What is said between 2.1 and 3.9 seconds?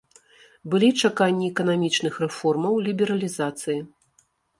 рэформаў, лібералізацыі.